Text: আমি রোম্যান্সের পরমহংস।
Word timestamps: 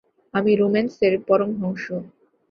আমি 0.33 0.51
রোম্যান্সের 0.55 1.13
পরমহংস। 1.27 1.85